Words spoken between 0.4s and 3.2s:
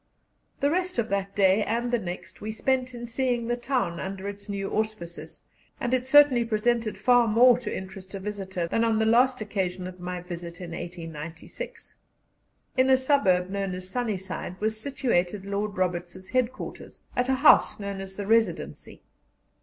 The rest of that day and the next we spent in